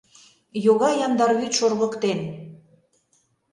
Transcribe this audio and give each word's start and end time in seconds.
Йога 0.65 0.89
яндар 1.05 1.31
вӱд 1.39 1.51
шоргыктен. 1.59 2.19